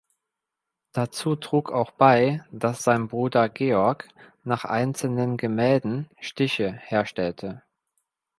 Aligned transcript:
Dazu 0.93 1.35
trug 1.35 1.71
auch 1.71 1.91
bei, 1.91 2.43
dass 2.51 2.81
sein 2.81 3.07
Bruder 3.09 3.49
Georg 3.49 4.07
nach 4.43 4.65
einzelnen 4.65 5.37
Gemälden 5.37 6.09
Stiche 6.19 6.73
herstellte. 6.73 7.61